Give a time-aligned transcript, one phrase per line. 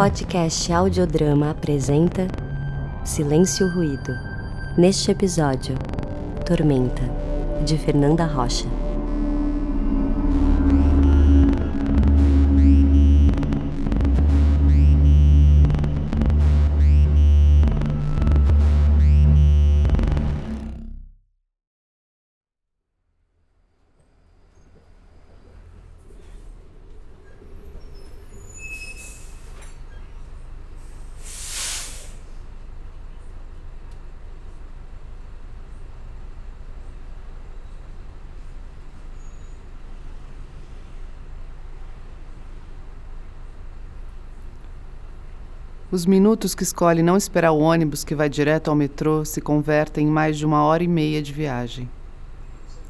[0.00, 2.26] podcast Audiodrama apresenta
[3.04, 4.14] Silêncio Ruído.
[4.74, 5.76] Neste episódio,
[6.46, 7.02] Tormenta,
[7.66, 8.79] de Fernanda Rocha.
[45.92, 50.06] Os minutos que escolhe não esperar o ônibus que vai direto ao metrô se convertem
[50.06, 51.90] em mais de uma hora e meia de viagem.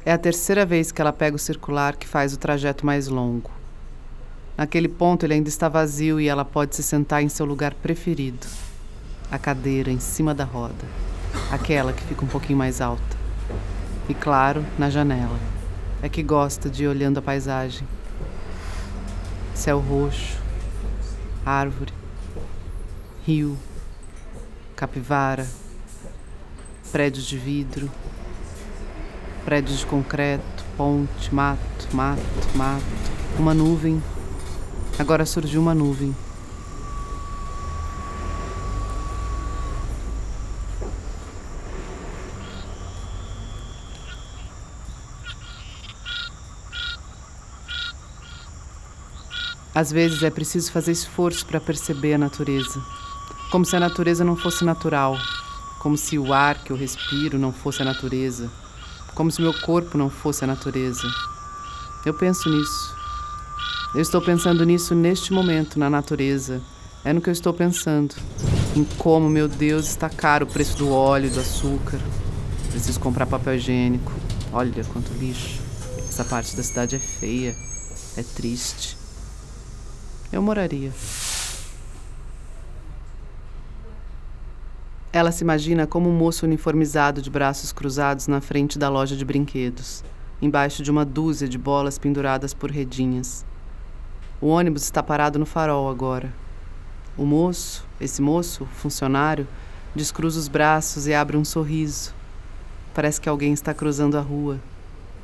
[0.05, 3.49] É a terceira vez que ela pega o circular que faz o trajeto mais longo.
[4.55, 8.45] Naquele ponto ele ainda está vazio e ela pode se sentar em seu lugar preferido
[9.31, 10.85] a cadeira em cima da roda,
[11.51, 13.17] aquela que fica um pouquinho mais alta.
[14.07, 15.39] E claro, na janela.
[16.03, 17.87] É que gosta de ir olhando a paisagem.
[19.55, 20.37] Céu roxo,
[21.43, 21.93] árvore,
[23.25, 23.57] rio,
[24.75, 25.47] capivara,
[26.91, 27.89] prédios de vidro,
[29.45, 32.21] prédios de concreto, ponte, mato, mato,
[32.55, 32.83] mato,
[33.37, 34.01] uma nuvem.
[34.97, 36.15] Agora surgiu uma nuvem.
[49.73, 53.00] Às vezes é preciso fazer esforço para perceber a natureza.
[53.51, 55.17] Como se a natureza não fosse natural.
[55.81, 58.49] Como se o ar que eu respiro não fosse a natureza.
[59.13, 61.05] Como se meu corpo não fosse a natureza.
[62.05, 62.95] Eu penso nisso.
[63.93, 66.61] Eu estou pensando nisso neste momento, na natureza.
[67.03, 68.15] É no que eu estou pensando.
[68.73, 71.99] Em como, meu Deus, está caro o preço do óleo, do açúcar.
[72.69, 74.13] Preciso comprar papel higiênico.
[74.53, 75.59] Olha quanto lixo.
[76.07, 77.53] Essa parte da cidade é feia.
[78.15, 78.97] É triste.
[80.31, 80.93] Eu moraria.
[85.13, 89.25] Ela se imagina como um moço uniformizado de braços cruzados na frente da loja de
[89.25, 90.05] brinquedos,
[90.41, 93.45] embaixo de uma dúzia de bolas penduradas por redinhas.
[94.39, 96.33] O ônibus está parado no farol agora.
[97.17, 99.45] O moço, esse moço, funcionário,
[99.93, 102.13] descruza os braços e abre um sorriso.
[102.93, 104.61] Parece que alguém está cruzando a rua.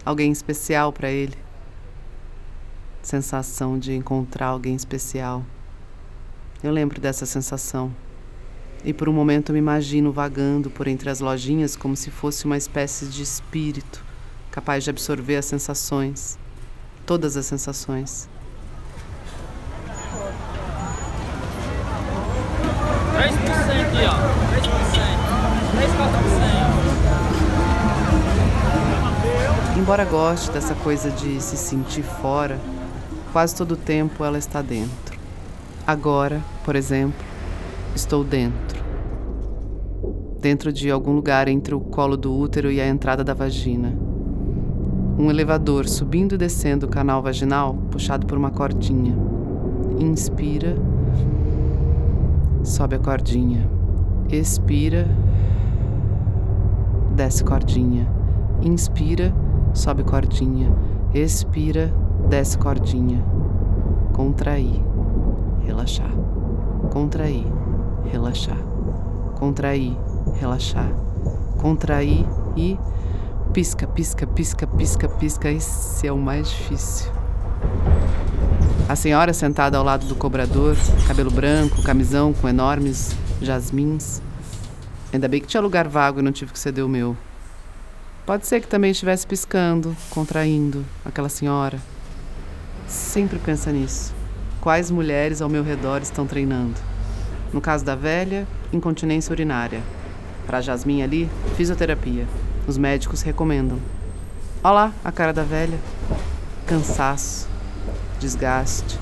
[0.04, 1.38] Alguém especial para ele.
[3.02, 5.46] Sensação de encontrar alguém especial.
[6.62, 7.94] Eu lembro dessa sensação.
[8.84, 12.58] E por um momento me imagino vagando por entre as lojinhas como se fosse uma
[12.58, 14.06] espécie de espírito
[14.58, 16.40] capaz de absorver as sensações,
[17.06, 18.28] todas as sensações.
[29.78, 32.60] Embora goste dessa coisa de se sentir fora,
[33.32, 35.20] quase todo o tempo ela está dentro.
[35.86, 37.27] Agora, por exemplo,
[37.98, 38.86] estou dentro
[40.40, 43.94] dentro de algum lugar entre o colo do útero e a entrada da vagina.
[45.18, 49.18] Um elevador subindo e descendo o canal vaginal, puxado por uma cordinha.
[50.00, 50.76] Inspira,
[52.64, 53.68] sobe a cordinha.
[54.30, 55.08] Expira,
[57.16, 58.08] desce cordinha.
[58.62, 59.34] Inspira,
[59.74, 60.72] sobe cordinha.
[61.16, 61.92] Expira,
[62.30, 63.26] desce cordinha.
[64.14, 64.84] Contrair,
[65.66, 66.12] relaxar.
[66.92, 67.57] Contrair,
[68.08, 68.58] relaxar.
[69.36, 69.96] Contrair,
[70.40, 70.90] relaxar,
[71.58, 72.26] contrair
[72.56, 72.78] e
[73.54, 75.52] pisca, pisca, pisca, pisca, pisca.
[75.52, 77.12] Esse é o mais difícil.
[78.90, 80.76] A senhora sentada ao lado do cobrador,
[81.08, 84.22] cabelo branco, camisão com enormes jasmins.
[85.12, 87.16] Ainda bem que tinha lugar vago e não tive que ceder o meu.
[88.26, 91.80] Pode ser que também estivesse piscando, contraindo, aquela senhora.
[92.88, 94.14] Sempre pensa nisso.
[94.62, 96.76] Quais mulheres ao meu redor estão treinando?
[97.54, 99.82] No caso da velha, incontinência urinária.
[100.46, 102.28] Para Jasmine ali, fisioterapia.
[102.68, 103.80] Os médicos recomendam.
[104.64, 105.80] Olha lá a cara da velha.
[106.66, 107.48] Cansaço,
[108.20, 109.00] desgaste.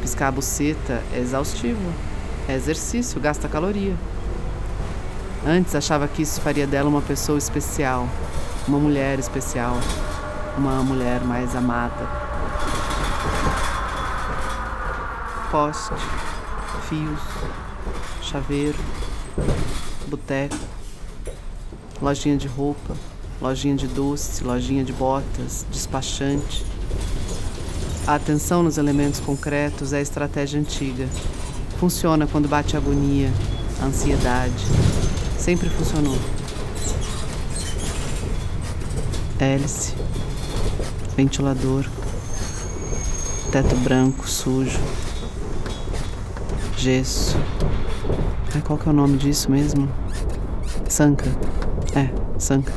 [0.00, 1.92] Piscar a buceta é exaustivo.
[2.48, 3.94] É exercício, gasta caloria.
[5.46, 8.08] Antes achava que isso faria dela uma pessoa especial,
[8.68, 9.76] uma mulher especial,
[10.56, 12.08] uma mulher mais amada.
[15.50, 15.94] Poste,
[16.92, 17.20] fios,
[18.20, 18.78] chaveiro,
[20.08, 20.58] boteco,
[22.02, 22.94] lojinha de roupa,
[23.40, 26.66] lojinha de doce, lojinha de botas, despachante.
[28.06, 31.08] A atenção nos elementos concretos é a estratégia antiga.
[31.80, 33.32] Funciona quando bate a agonia,
[33.80, 34.62] a ansiedade.
[35.38, 36.18] Sempre funcionou.
[39.40, 39.94] Hélice,
[41.16, 41.86] ventilador,
[43.50, 44.78] teto branco, sujo,
[46.82, 47.36] gesso.
[48.52, 49.88] Ai, qual que é o nome disso mesmo?
[50.88, 51.26] Sanca.
[51.94, 52.72] É, sanca.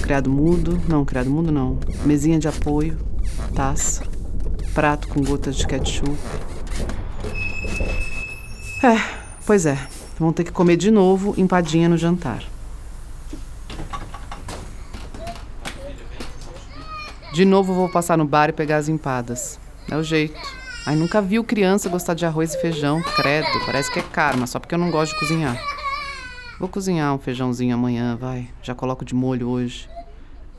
[0.00, 1.80] Criado mudo, não, criado mudo não.
[2.04, 2.96] Mesinha de apoio,
[3.56, 4.04] taça,
[4.72, 6.16] prato com gotas de ketchup.
[8.80, 8.96] É,
[9.44, 9.76] pois é.
[10.16, 12.44] Vão ter que comer de novo empadinha no jantar.
[17.32, 19.58] De novo vou passar no bar e pegar as empadas.
[19.90, 20.57] É o jeito.
[20.88, 23.46] Ai, nunca viu criança gostar de arroz e feijão, credo.
[23.66, 25.54] Parece que é karma, só porque eu não gosto de cozinhar.
[26.58, 28.48] Vou cozinhar um feijãozinho amanhã, vai.
[28.62, 29.86] Já coloco de molho hoje.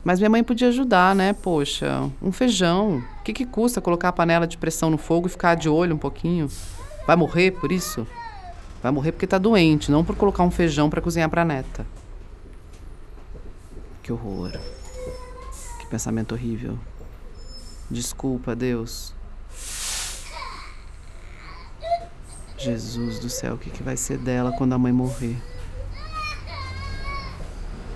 [0.04, 1.32] Mas minha mãe podia ajudar, né?
[1.32, 3.02] Poxa, um feijão.
[3.18, 5.96] O que, que custa colocar a panela de pressão no fogo e ficar de olho
[5.96, 6.48] um pouquinho?
[7.08, 8.06] Vai morrer por isso?
[8.80, 11.84] Vai morrer porque tá doente, não por colocar um feijão para cozinhar pra neta.
[14.00, 14.52] Que horror.
[15.80, 16.78] Que pensamento horrível.
[17.90, 19.18] Desculpa, Deus.
[22.60, 25.34] Jesus do céu, o que, que vai ser dela quando a mãe morrer?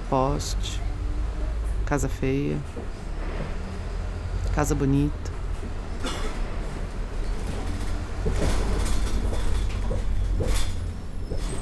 [0.09, 0.81] Poste,
[1.85, 2.57] casa feia,
[4.55, 5.31] casa bonita.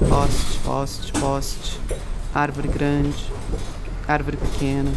[0.07, 1.81] Poste, poste, poste,
[2.33, 3.29] árvore grande,
[4.07, 4.91] árvore pequena,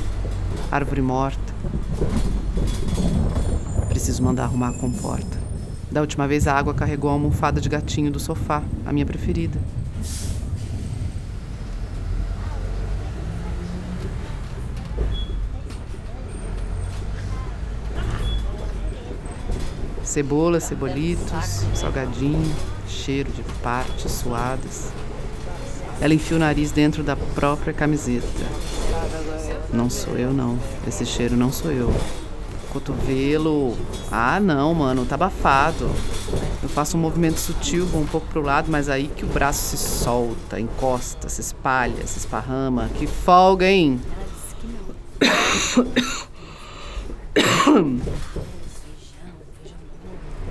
[0.70, 1.52] árvore morta.
[3.88, 5.45] Preciso mandar arrumar a comporta.
[5.91, 9.59] Da última vez a água carregou a almofada de gatinho do sofá, a minha preferida.
[20.03, 22.55] Cebola, cebolitos, salgadinho,
[22.88, 24.91] cheiro de partes suadas.
[26.00, 28.27] Ela enfia o nariz dentro da própria camiseta.
[29.73, 30.59] Não sou eu, não.
[30.87, 31.93] Esse cheiro não sou eu.
[32.76, 33.75] Cotovelo.
[34.12, 35.90] Ah, não, mano, tá abafado.
[36.62, 39.75] Eu faço um movimento sutil, vou um pouco pro lado, mas aí que o braço
[39.75, 42.90] se solta, encosta, se espalha, se esparrama.
[42.99, 43.99] Que folga, hein?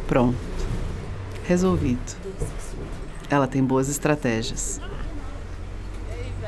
[0.07, 0.35] Pronto.
[1.43, 2.17] Resolvido.
[3.29, 4.81] Ela tem boas estratégias.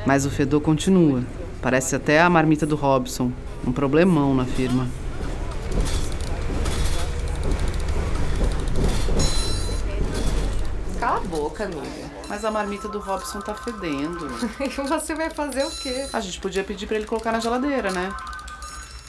[0.04, 1.22] Mas o fedor continua.
[1.62, 3.30] Parece até a marmita do Robson.
[3.64, 4.88] Um problemão na firma.
[10.98, 12.10] Cala a boca, amiga.
[12.28, 14.28] Mas a marmita do Robson tá fedendo.
[14.60, 16.06] E você vai fazer o quê?
[16.12, 18.12] A gente podia pedir para ele colocar na geladeira, né?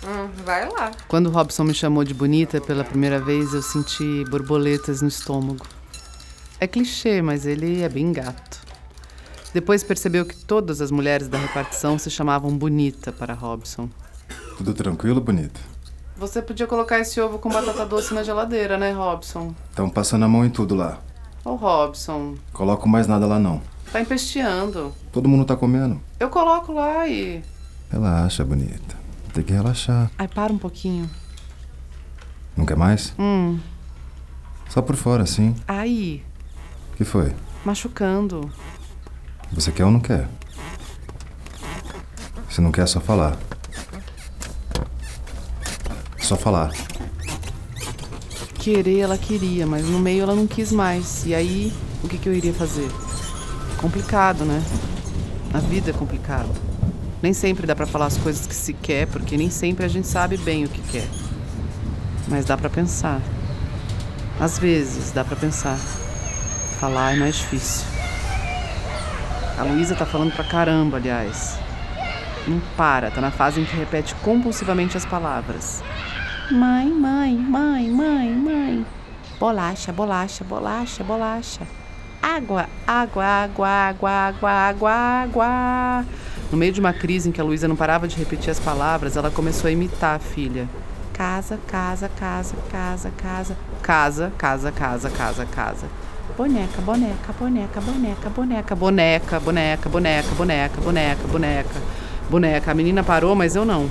[0.05, 0.91] Hum, vai lá.
[1.07, 5.65] Quando o Robson me chamou de bonita pela primeira vez, eu senti borboletas no estômago.
[6.59, 8.59] É clichê, mas ele é bem gato.
[9.53, 13.89] Depois percebeu que todas as mulheres da repartição se chamavam Bonita para Robson.
[14.57, 15.59] Tudo tranquilo, bonita?
[16.17, 19.55] Você podia colocar esse ovo com batata doce na geladeira, né, Robson?
[19.69, 20.99] Estão passando a mão em tudo lá.
[21.43, 23.61] Ô, Robson, Coloco mais nada lá não.
[23.91, 24.93] tá empesteando.
[25.11, 25.99] Todo mundo tá comendo.
[26.19, 27.41] Eu coloco lá e.
[27.91, 28.95] Relaxa, bonita.
[29.33, 30.11] Tem que relaxar.
[30.17, 31.09] Ai, para um pouquinho.
[32.57, 33.13] Não quer mais?
[33.17, 33.59] Hum.
[34.69, 35.23] Só por fora.
[35.67, 36.23] Aí,
[36.93, 37.33] O que foi?
[37.65, 38.51] machucando.
[39.51, 40.27] Você quer ou não quer?
[42.49, 43.37] Se não quer, é só falar.
[46.19, 46.71] Só falar.
[48.59, 51.25] Querer ela queria, mas no meio ela não quis mais.
[51.25, 51.73] E aí,
[52.03, 52.89] o que, que eu iria fazer?
[53.77, 54.61] Complicado, né?
[55.53, 56.49] A vida é complicada.
[57.21, 60.07] Nem sempre dá pra falar as coisas que se quer, porque nem sempre a gente
[60.07, 61.07] sabe bem o que quer.
[62.27, 63.21] Mas dá pra pensar.
[64.39, 65.77] Às vezes dá pra pensar.
[66.79, 67.87] Falar é mais difícil.
[69.57, 71.57] A Luísa tá falando pra caramba, aliás.
[72.47, 75.81] Não para, tá na fase em que repete compulsivamente as palavras.
[76.51, 78.85] Mãe, mãe, mãe, mãe, mãe.
[79.39, 81.61] Bolacha, bolacha, bolacha, bolacha.
[82.23, 86.05] Água, água, água, água, água, água, água.
[86.51, 89.15] No meio de uma crise em que a Luísa não parava de repetir as palavras,
[89.15, 90.67] ela começou a imitar a filha.
[91.13, 93.55] Casa, casa, casa, casa, casa.
[93.83, 95.87] Casa, casa, casa, casa, casa.
[96.35, 99.39] Boneca, boneca, boneca, boneca, boneca, boneca, boneca,
[99.89, 99.89] boneca,
[100.35, 101.81] boneca, boneca, boneca.
[102.27, 102.71] Boneca.
[102.71, 103.89] A menina parou, mas eu não.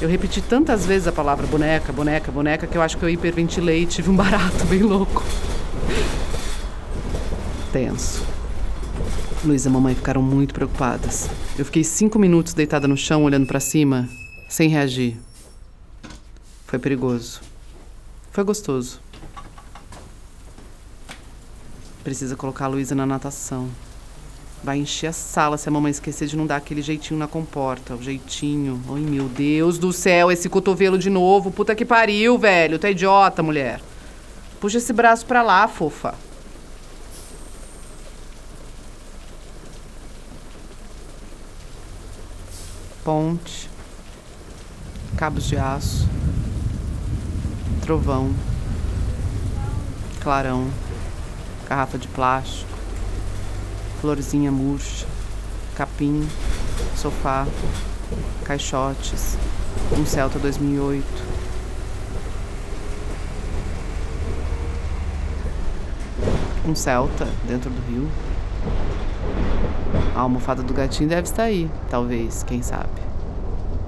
[0.00, 3.82] Eu repeti tantas vezes a palavra boneca, boneca, boneca, que eu acho que eu hiperventilei
[3.82, 5.22] e tive um barato bem louco.
[7.70, 8.24] Tenso.
[9.44, 11.28] Luísa e a mamãe ficaram muito preocupadas.
[11.58, 14.08] Eu fiquei cinco minutos deitada no chão, olhando pra cima,
[14.48, 15.18] sem reagir.
[16.66, 17.42] Foi perigoso.
[18.32, 19.00] Foi gostoso.
[22.02, 23.68] Precisa colocar a Luísa na natação.
[24.62, 27.94] Vai encher a sala se a mamãe esquecer de não dar aquele jeitinho na comporta.
[27.94, 28.80] O jeitinho.
[28.90, 31.50] Ai, meu Deus do céu, esse cotovelo de novo.
[31.50, 32.78] Puta que pariu, velho.
[32.82, 33.80] É idiota, mulher.
[34.60, 36.14] Puxa esse braço pra lá, fofa.
[43.02, 43.70] Ponte.
[45.16, 46.06] Cabos de aço.
[47.80, 48.34] Trovão.
[50.20, 50.70] Clarão.
[51.66, 52.69] Garrafa de plástico
[54.00, 55.06] florzinha murcha,
[55.76, 56.26] capim,
[56.96, 57.46] sofá,
[58.44, 59.36] caixotes,
[59.98, 61.04] um Celta 2008.
[66.66, 68.08] Um Celta dentro do rio.
[70.16, 72.88] A almofada do gatinho deve estar aí, talvez, quem sabe.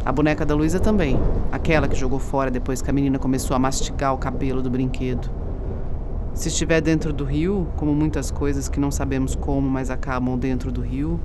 [0.05, 1.19] A boneca da Luísa também,
[1.51, 5.42] aquela que jogou fora depois que a menina começou a mastigar o cabelo do brinquedo.
[6.35, 10.73] Se estiver dentro do rio, como muitas coisas que não sabemos como, mas acabam dentro
[10.73, 11.21] do rio,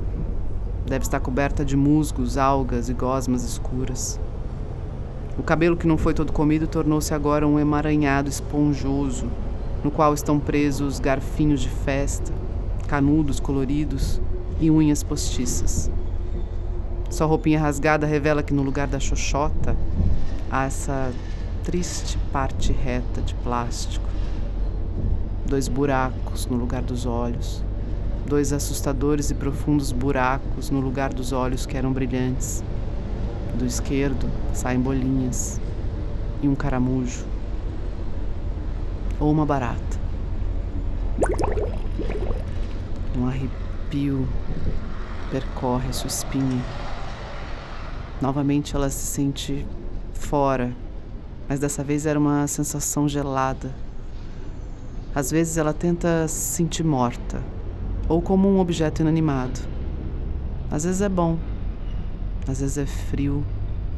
[0.86, 4.20] deve estar coberta de musgos, algas e gosmas escuras.
[5.40, 9.28] O cabelo que não foi todo comido tornou-se agora um emaranhado esponjoso,
[9.82, 12.34] no qual estão presos garfinhos de festa,
[12.88, 14.20] canudos coloridos
[14.60, 15.90] e unhas postiças.
[17.10, 19.78] Sua roupinha rasgada revela que no lugar da xoxota
[20.52, 21.14] há essa
[21.64, 24.08] triste parte reta de plástico
[25.48, 27.64] dois buracos no lugar dos olhos,
[28.28, 32.64] dois assustadores e profundos buracos no lugar dos olhos que eram brilhantes.
[33.58, 35.60] Do esquerdo saem bolinhas
[36.42, 37.26] e um caramujo
[39.20, 39.98] ou uma barata.
[43.18, 44.28] Um arrepio
[45.32, 46.62] percorre sua espinha.
[48.22, 49.66] Novamente ela se sente
[50.14, 50.72] fora,
[51.48, 53.87] mas dessa vez era uma sensação gelada
[55.18, 57.42] às vezes ela tenta se sentir morta
[58.08, 59.60] ou como um objeto inanimado.
[60.70, 61.40] Às vezes é bom,
[62.48, 63.44] às vezes é frio,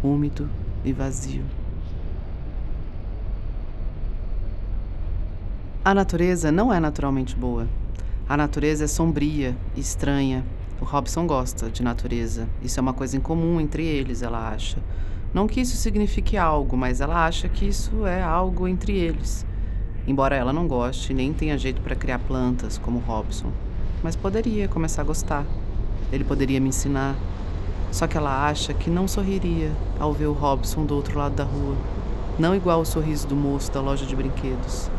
[0.01, 0.49] úmido
[0.81, 1.43] e vazio.
[5.83, 7.67] A natureza não é naturalmente boa.
[8.25, 10.45] A natureza é sombria estranha.
[10.79, 12.47] O Robson gosta de natureza.
[12.63, 14.77] Isso é uma coisa em comum entre eles, ela acha.
[15.33, 19.45] Não que isso signifique algo, mas ela acha que isso é algo entre eles.
[20.09, 23.51] Embora ela não goste nem tenha jeito para criar plantas como Robson,
[24.01, 25.45] mas poderia começar a gostar.
[26.11, 27.15] Ele poderia me ensinar.
[27.91, 31.43] Só que ela acha que não sorriria ao ver o Robson do outro lado da
[31.43, 31.75] rua,
[32.39, 34.89] não igual o sorriso do moço da loja de brinquedos.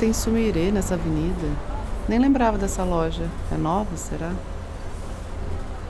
[0.00, 1.48] Tem sumirê nessa avenida.
[2.08, 3.30] Nem lembrava dessa loja.
[3.52, 4.32] É nova, será?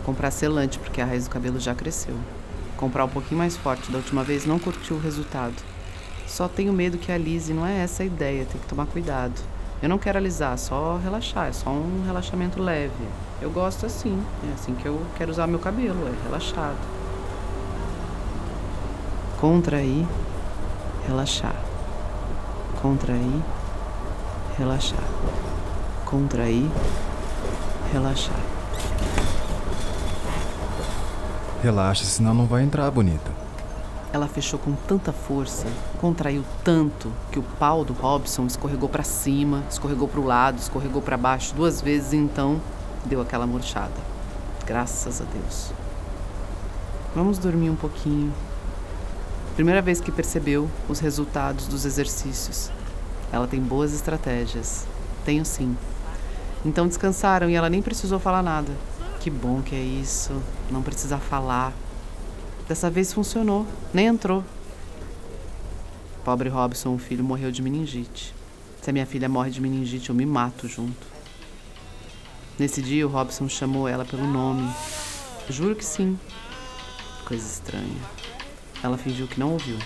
[0.04, 2.14] Comprar selante, porque a raiz do cabelo já cresceu
[2.82, 5.54] comprar um pouquinho mais forte da última vez, não curtiu o resultado.
[6.26, 9.40] Só tenho medo que alise, não é essa a ideia, tem que tomar cuidado.
[9.80, 12.92] Eu não quero alisar, só relaxar, é só um relaxamento leve.
[13.40, 14.20] Eu gosto assim,
[14.50, 16.76] é assim que eu quero usar meu cabelo, é relaxado.
[19.40, 20.04] Contrair,
[21.06, 21.54] relaxar.
[22.80, 23.42] Contrair,
[24.58, 25.04] relaxar.
[26.04, 26.68] Contrair,
[27.92, 28.51] relaxar.
[31.62, 33.30] Relaxa, senão não vai entrar, bonita.
[34.12, 35.68] Ela fechou com tanta força,
[36.00, 41.00] contraiu tanto, que o pau do Robson escorregou para cima, escorregou para o lado, escorregou
[41.00, 42.60] para baixo duas vezes e então
[43.04, 43.94] deu aquela murchada.
[44.66, 45.70] Graças a Deus.
[47.14, 48.32] Vamos dormir um pouquinho.
[49.54, 52.72] Primeira vez que percebeu os resultados dos exercícios.
[53.30, 54.84] Ela tem boas estratégias.
[55.24, 55.76] Tenho sim.
[56.64, 58.72] Então descansaram e ela nem precisou falar nada.
[59.22, 61.72] Que bom que é isso, não precisar falar.
[62.66, 63.64] Dessa vez funcionou,
[63.94, 64.42] nem entrou.
[66.24, 68.34] Pobre Robson, o filho morreu de meningite.
[68.82, 71.06] Se a minha filha morre de meningite, eu me mato junto.
[72.58, 74.68] Nesse dia, o Robson chamou ela pelo nome.
[75.48, 76.18] Juro que sim.
[77.24, 78.02] Coisa estranha.
[78.82, 79.78] Ela fingiu que não ouviu.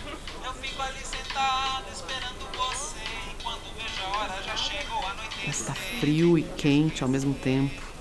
[5.47, 7.96] Mas tá frio e quente ao mesmo tempo.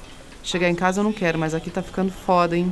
[0.46, 2.72] Chegar em casa eu não quero, mas aqui tá ficando foda, hein?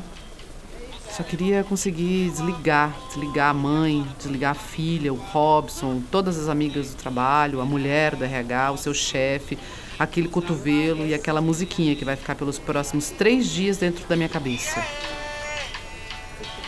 [1.10, 6.92] Só queria conseguir desligar, desligar a mãe, desligar a filha, o Robson, todas as amigas
[6.92, 9.58] do trabalho, a mulher do RH, o seu chefe,
[9.98, 14.30] aquele cotovelo e aquela musiquinha que vai ficar pelos próximos três dias dentro da minha
[14.30, 14.80] cabeça.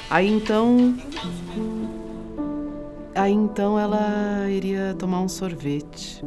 [0.09, 0.97] Aí então.
[3.13, 6.23] Aí então ela iria tomar um sorvete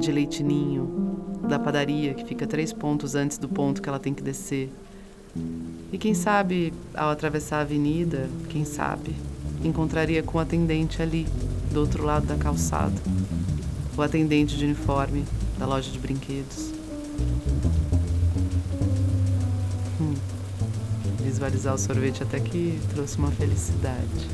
[0.00, 1.17] de leitinho
[1.48, 4.70] da padaria, que fica três pontos antes do ponto que ela tem que descer.
[5.90, 9.16] E quem sabe, ao atravessar a avenida, quem sabe,
[9.64, 11.26] encontraria com o atendente ali,
[11.72, 12.94] do outro lado da calçada.
[13.96, 15.24] O atendente de uniforme
[15.58, 16.70] da loja de brinquedos.
[20.00, 20.14] Hum.
[21.24, 24.28] Visualizar o sorvete até que trouxe uma felicidade.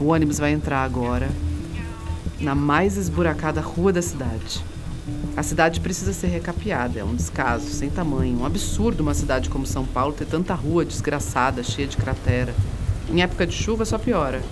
[0.00, 1.28] O ônibus vai entrar agora
[2.40, 4.64] na mais esburacada rua da cidade.
[5.36, 8.40] A cidade precisa ser recapeada, é um descaso, sem tamanho.
[8.40, 12.54] Um absurdo uma cidade como São Paulo ter tanta rua desgraçada, cheia de cratera.
[13.10, 14.42] Em época de chuva só piora.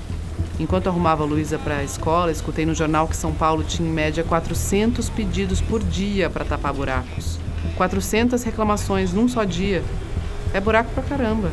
[0.58, 3.92] Enquanto arrumava a Luísa para a escola, escutei no jornal que São Paulo tinha em
[3.92, 7.38] média 400 pedidos por dia para tapar buracos.
[7.76, 9.84] 400 reclamações num só dia.
[10.54, 11.50] É buraco pra caramba.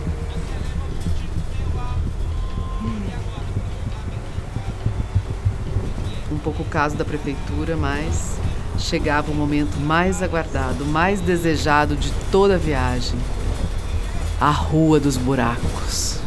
[6.44, 8.38] Pouco o caso da prefeitura, mas
[8.78, 13.18] chegava o momento mais aguardado, mais desejado de toda a viagem
[14.44, 16.20] a Rua dos Buracos.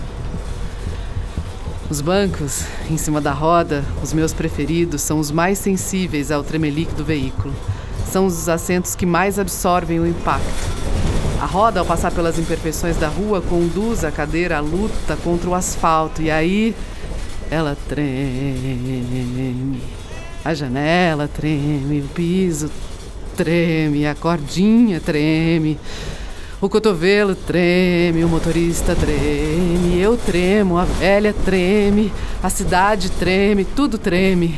[1.90, 6.94] Os bancos, em cima da roda, os meus preferidos, são os mais sensíveis ao tremelique
[6.94, 7.54] do veículo.
[8.10, 10.46] São os assentos que mais absorvem o impacto.
[11.40, 15.54] A roda, ao passar pelas imperfeições da rua, conduz a cadeira à luta contra o
[15.54, 16.74] asfalto e aí
[17.50, 19.82] ela treme.
[20.46, 22.70] A janela treme, o piso
[23.36, 25.76] treme, a cordinha treme.
[26.60, 33.98] O cotovelo treme, o motorista treme, eu tremo, a velha treme, a cidade treme, tudo
[33.98, 34.56] treme.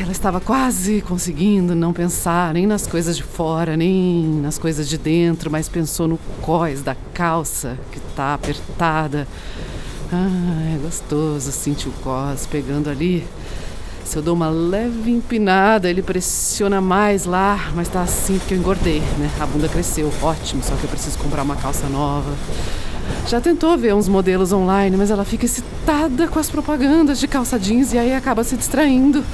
[0.00, 4.96] Ela estava quase conseguindo não pensar nem nas coisas de fora, nem nas coisas de
[4.96, 9.26] dentro, mas pensou no cós da calça que está apertada.
[10.12, 13.26] Ah, é gostoso sentir o cós pegando ali
[14.04, 18.58] se eu dou uma leve empinada, ele pressiona mais lá, mas tá assim porque eu
[18.58, 19.30] engordei, né?
[19.40, 22.32] A bunda cresceu, ótimo, só que eu preciso comprar uma calça nova.
[23.26, 27.58] Já tentou ver uns modelos online, mas ela fica excitada com as propagandas de calça
[27.58, 29.24] jeans e aí acaba se distraindo.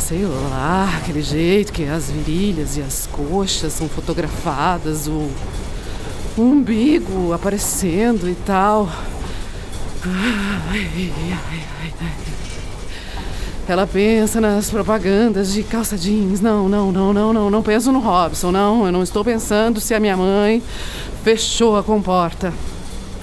[0.00, 5.28] Sei lá, aquele jeito que as virilhas e as coxas são fotografadas, o,
[6.36, 8.88] umbigo aparecendo e tal.
[10.04, 12.37] Ai, ai, ai, ai.
[13.68, 16.40] Ela pensa nas propagandas de calça jeans.
[16.40, 17.50] Não, não, não, não, não.
[17.50, 18.86] Não penso no Robson, não.
[18.86, 20.62] Eu não estou pensando se a minha mãe
[21.22, 22.50] fechou a comporta.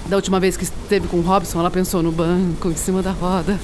[0.05, 3.09] Da última vez que esteve com o Robson, ela pensou no banco, em cima da
[3.09, 3.59] roda.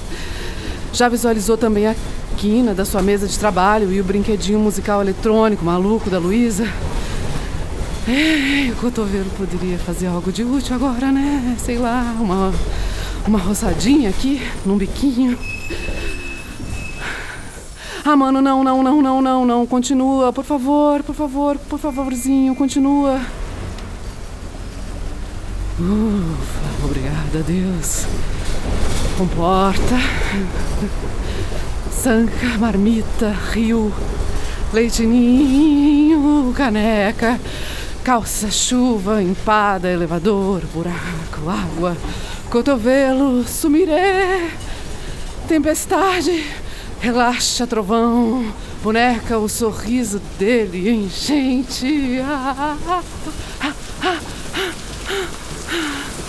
[0.92, 1.94] Já visualizou também a
[2.36, 6.66] quina da sua mesa de trabalho e o brinquedinho musical eletrônico maluco da Luísa.
[8.72, 11.56] o cotovelo poderia fazer algo de útil agora, né?
[11.60, 12.52] Sei lá, uma,
[13.24, 15.38] uma roçadinha aqui, num biquinho.
[18.04, 19.64] Ah, mano, não, não, não, não, não, não.
[19.64, 23.20] Continua, por favor, por favor, por favorzinho, continua.
[25.78, 28.06] Ufa, obrigada, Deus.
[29.16, 29.94] Comporta.
[31.92, 33.94] Sanca, marmita, rio,
[34.72, 37.38] leitinho, caneca,
[38.02, 41.96] calça, chuva, empada, elevador, buraco, água,
[42.50, 44.50] cotovelo, sumiré,
[45.46, 46.61] tempestade
[47.02, 48.54] Relaxa, trovão.
[48.80, 52.20] Boneca, o sorriso dele, enchente.
[52.24, 53.02] Ah, ah, ah,
[53.60, 54.20] ah, ah,
[54.62, 56.21] ah.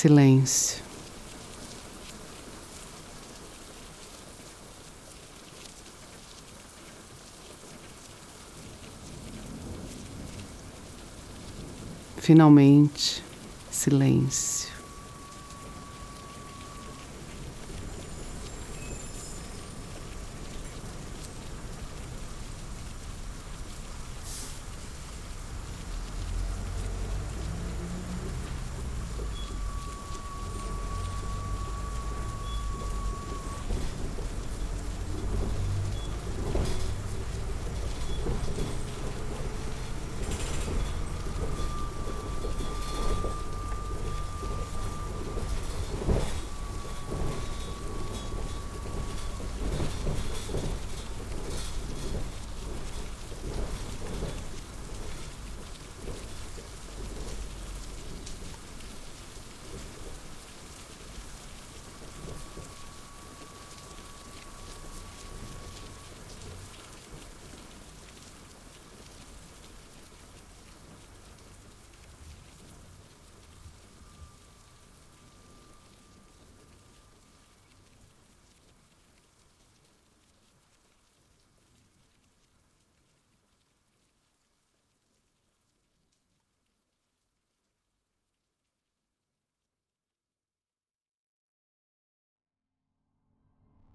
[0.00, 0.82] Silêncio.
[12.16, 13.22] Finalmente,
[13.70, 14.79] silêncio.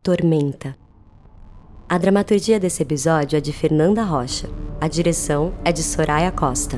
[0.05, 0.77] Tormenta.
[1.89, 4.47] A dramaturgia desse episódio é de Fernanda Rocha.
[4.79, 6.77] A direção é de Soraya Costa.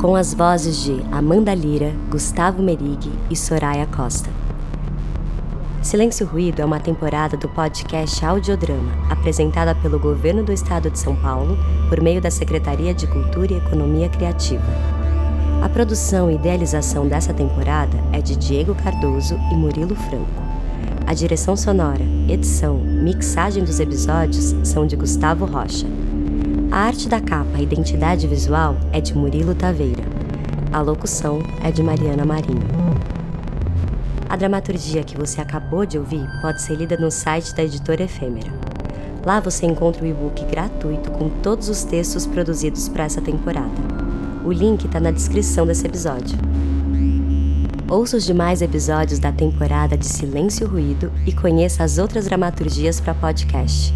[0.00, 4.28] Com as vozes de Amanda Lira, Gustavo Merig e Soraya Costa.
[5.80, 11.14] Silêncio Ruído é uma temporada do podcast Audiodrama, apresentada pelo Governo do Estado de São
[11.14, 11.56] Paulo
[11.88, 14.66] por meio da Secretaria de Cultura e Economia Criativa.
[15.62, 20.47] A produção e idealização dessa temporada é de Diego Cardoso e Murilo Franco.
[21.08, 25.86] A direção sonora, edição, mixagem dos episódios são de Gustavo Rocha.
[26.70, 30.02] A arte da capa e identidade visual é de Murilo Taveira.
[30.70, 32.60] A locução é de Mariana Marinho.
[34.28, 38.52] A dramaturgia que você acabou de ouvir pode ser lida no site da editora Efêmera.
[39.24, 43.80] Lá você encontra o e-book gratuito com todos os textos produzidos para essa temporada.
[44.44, 46.36] O link está na descrição desse episódio.
[47.90, 53.00] Ouça os demais episódios da temporada de Silêncio e Ruído e conheça as outras dramaturgias
[53.00, 53.94] para podcast.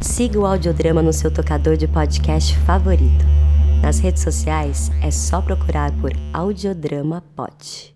[0.00, 3.26] Siga o audiodrama no seu tocador de podcast favorito.
[3.82, 7.91] Nas redes sociais é só procurar por Audiodrama Pod.